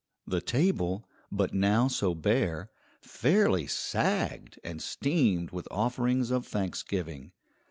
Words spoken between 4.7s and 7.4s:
steamed with offerings of Thanksgiving.